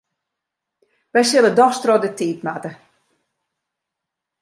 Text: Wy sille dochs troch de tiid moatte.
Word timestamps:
Wy 1.13 1.21
sille 1.27 1.51
dochs 1.57 1.81
troch 1.81 2.01
de 2.03 2.09
tiid 2.17 2.39
moatte. 2.45 2.71